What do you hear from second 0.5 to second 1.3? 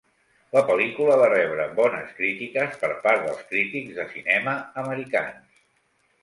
La pel·lícula va